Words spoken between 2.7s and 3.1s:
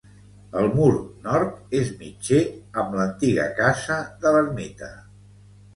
amb